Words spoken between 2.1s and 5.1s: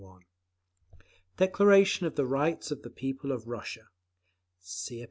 THE RIGHTS OF THE PEOPLES OF RUSSIA (See App.